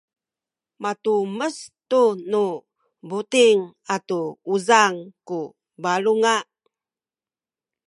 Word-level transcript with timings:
matumes 0.81 1.57
tu 1.89 2.01
nu 2.31 2.45
buting 3.09 3.61
atu 3.95 4.19
uzang 4.53 4.95
ku 5.27 5.39
balunga 5.83 6.35